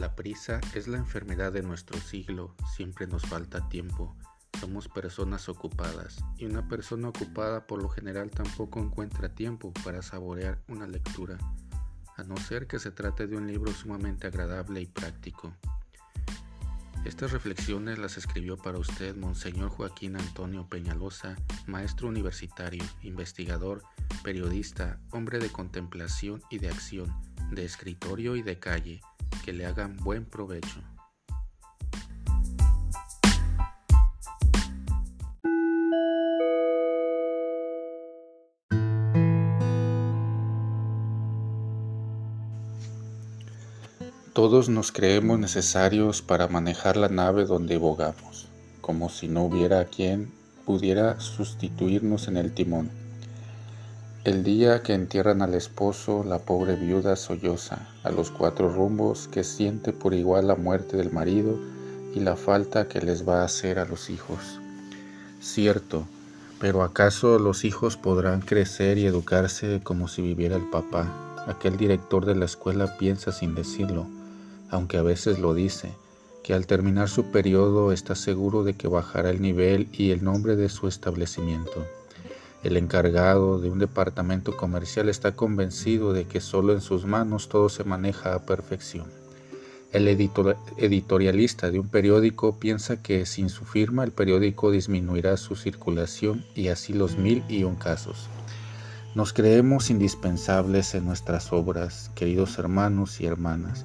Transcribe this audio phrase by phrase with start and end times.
[0.00, 4.16] La prisa es la enfermedad de nuestro siglo, siempre nos falta tiempo.
[4.58, 10.58] Somos personas ocupadas y una persona ocupada por lo general tampoco encuentra tiempo para saborear
[10.68, 11.36] una lectura,
[12.16, 15.52] a no ser que se trate de un libro sumamente agradable y práctico.
[17.04, 23.82] Estas reflexiones las escribió para usted Monseñor Joaquín Antonio Peñalosa, maestro universitario, investigador,
[24.24, 27.14] periodista, hombre de contemplación y de acción,
[27.50, 29.02] de escritorio y de calle
[29.44, 30.80] que le hagan buen provecho.
[44.32, 48.48] Todos nos creemos necesarios para manejar la nave donde bogamos,
[48.80, 50.32] como si no hubiera quien
[50.64, 52.90] pudiera sustituirnos en el timón.
[54.22, 59.44] El día que entierran al esposo, la pobre viuda solloza a los cuatro rumbos que
[59.44, 61.58] siente por igual la muerte del marido
[62.14, 64.60] y la falta que les va a hacer a los hijos.
[65.40, 66.04] Cierto,
[66.58, 71.06] pero ¿acaso los hijos podrán crecer y educarse como si viviera el papá?
[71.46, 74.06] Aquel director de la escuela piensa sin decirlo,
[74.68, 75.94] aunque a veces lo dice,
[76.44, 80.56] que al terminar su periodo está seguro de que bajará el nivel y el nombre
[80.56, 81.86] de su establecimiento.
[82.62, 87.68] El encargado de un departamento comercial está convencido de que solo en sus manos todo
[87.68, 89.06] se maneja a perfección.
[89.92, 96.44] El editorialista de un periódico piensa que sin su firma el periódico disminuirá su circulación
[96.54, 98.28] y así los mil y un casos.
[99.14, 103.84] Nos creemos indispensables en nuestras obras, queridos hermanos y hermanas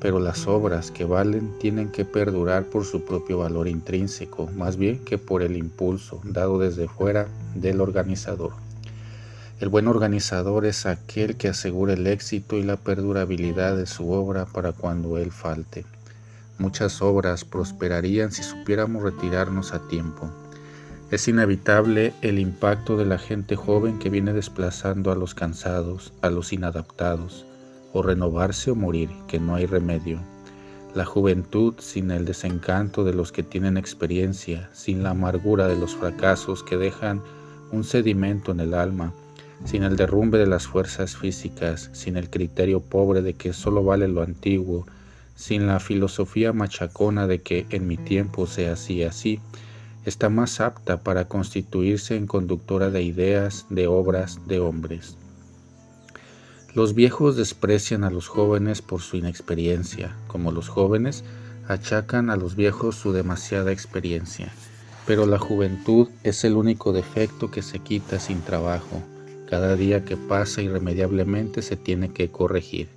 [0.00, 5.04] pero las obras que valen tienen que perdurar por su propio valor intrínseco, más bien
[5.04, 8.52] que por el impulso dado desde fuera del organizador.
[9.60, 14.46] El buen organizador es aquel que asegura el éxito y la perdurabilidad de su obra
[14.46, 15.84] para cuando él falte.
[16.58, 20.30] Muchas obras prosperarían si supiéramos retirarnos a tiempo.
[21.10, 26.30] Es inevitable el impacto de la gente joven que viene desplazando a los cansados, a
[26.30, 27.44] los inadaptados,
[27.92, 30.20] o renovarse o morir, que no hay remedio.
[30.94, 35.94] La juventud sin el desencanto de los que tienen experiencia, sin la amargura de los
[35.94, 37.22] fracasos que dejan
[37.70, 39.12] un sedimento en el alma,
[39.64, 44.08] sin el derrumbe de las fuerzas físicas, sin el criterio pobre de que solo vale
[44.08, 44.86] lo antiguo,
[45.34, 49.40] sin la filosofía machacona de que en mi tiempo sea así así,
[50.04, 55.16] está más apta para constituirse en conductora de ideas, de obras, de hombres.
[56.72, 61.24] Los viejos desprecian a los jóvenes por su inexperiencia, como los jóvenes
[61.66, 64.52] achacan a los viejos su demasiada experiencia.
[65.04, 69.02] Pero la juventud es el único defecto que se quita sin trabajo.
[69.48, 72.88] Cada día que pasa irremediablemente se tiene que corregir.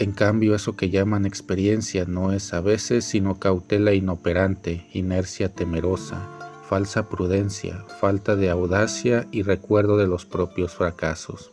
[0.00, 6.26] En cambio, eso que llaman experiencia no es a veces sino cautela inoperante, inercia temerosa,
[6.68, 11.52] falsa prudencia, falta de audacia y recuerdo de los propios fracasos.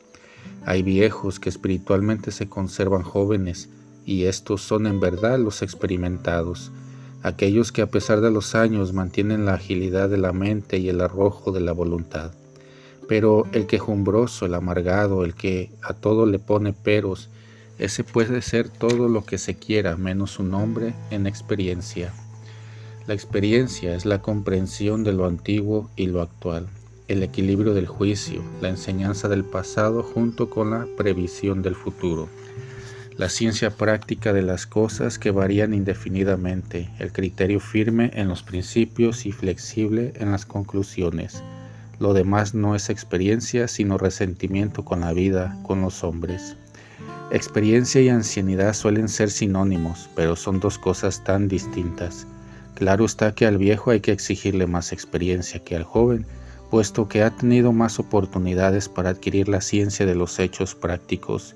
[0.65, 3.69] Hay viejos que espiritualmente se conservan jóvenes
[4.05, 6.71] y estos son en verdad los experimentados,
[7.23, 11.01] aquellos que a pesar de los años mantienen la agilidad de la mente y el
[11.01, 12.31] arrojo de la voluntad.
[13.07, 17.29] Pero el quejumbroso, el amargado, el que a todo le pone peros,
[17.79, 22.13] ese puede ser todo lo que se quiera menos su nombre en experiencia.
[23.07, 26.67] La experiencia es la comprensión de lo antiguo y lo actual
[27.07, 32.27] el equilibrio del juicio, la enseñanza del pasado junto con la previsión del futuro,
[33.15, 39.25] la ciencia práctica de las cosas que varían indefinidamente, el criterio firme en los principios
[39.25, 41.43] y flexible en las conclusiones.
[41.99, 46.55] Lo demás no es experiencia, sino resentimiento con la vida, con los hombres.
[47.31, 52.27] Experiencia y ancianidad suelen ser sinónimos, pero son dos cosas tan distintas.
[52.75, 56.27] Claro está que al viejo hay que exigirle más experiencia que al joven,
[56.69, 61.55] puesto que ha tenido más oportunidades para adquirir la ciencia de los hechos prácticos,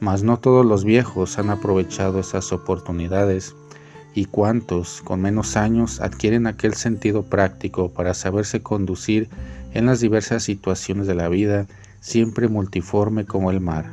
[0.00, 3.54] mas no todos los viejos han aprovechado esas oportunidades,
[4.12, 9.28] y cuantos con menos años adquieren aquel sentido práctico para saberse conducir
[9.72, 11.66] en las diversas situaciones de la vida,
[12.00, 13.90] siempre multiforme como el mar.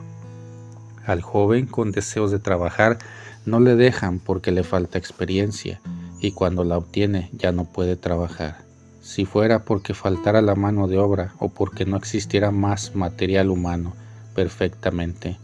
[1.06, 2.98] Al joven con deseos de trabajar
[3.46, 5.80] no le dejan porque le falta experiencia,
[6.20, 8.67] y cuando la obtiene ya no puede trabajar
[9.08, 13.94] si fuera porque faltara la mano de obra o porque no existiera más material humano
[14.36, 15.38] perfectamente.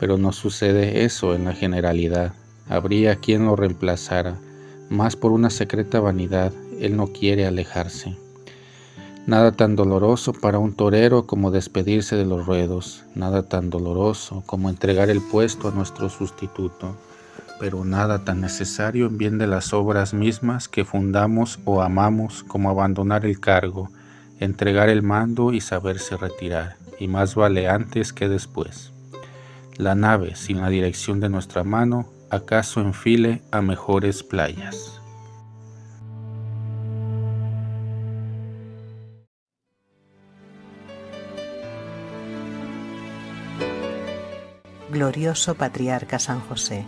[0.00, 2.32] Pero no sucede eso en la generalidad.
[2.68, 4.36] Habría quien lo reemplazara,
[4.90, 8.16] más por una secreta vanidad, él no quiere alejarse.
[9.24, 14.68] Nada tan doloroso para un torero como despedirse de los ruedos, nada tan doloroso como
[14.68, 16.96] entregar el puesto a nuestro sustituto.
[17.58, 22.70] Pero nada tan necesario en bien de las obras mismas que fundamos o amamos como
[22.70, 23.90] abandonar el cargo,
[24.40, 28.92] entregar el mando y saberse retirar, y más vale antes que después.
[29.76, 35.00] La nave, sin la dirección de nuestra mano, acaso enfile a mejores playas.
[44.96, 46.86] Glorioso Patriarca San José,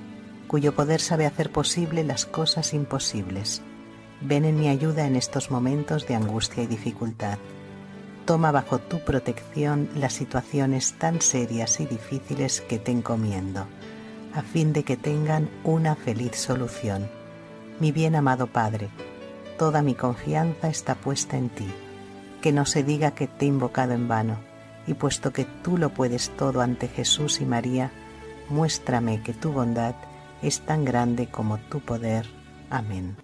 [0.49, 3.63] cuyo poder sabe hacer posible las cosas imposibles.
[4.23, 7.39] Ven en mi ayuda en estos momentos de angustia y dificultad.
[8.25, 13.67] Toma bajo tu protección las situaciones tan serias y difíciles que te encomiendo,
[14.35, 17.09] a fin de que tengan una feliz solución.
[17.79, 18.89] Mi bien amado Padre,
[19.57, 21.69] toda mi confianza está puesta en ti.
[22.43, 24.39] Que no se diga que te he invocado en vano,
[24.87, 27.91] y puesto que tú lo puedes todo ante Jesús y María,
[28.49, 29.95] muéstrame que tu bondad
[30.43, 32.27] es tan grande como tu poder.
[32.71, 33.17] Amén.